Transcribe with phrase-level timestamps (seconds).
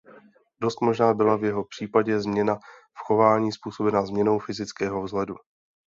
[0.61, 2.55] Dost možná byla v jeho případě změna
[2.99, 5.35] v chování způsobena změnou fyzického vzhledu.